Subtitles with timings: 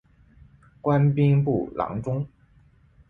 [0.81, 2.25] 官兵部郎中。